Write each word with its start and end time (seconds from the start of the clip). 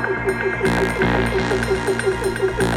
Thank 0.00 0.12
you. 2.62 2.67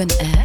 Gun 0.00 0.08
Air. 0.18 0.39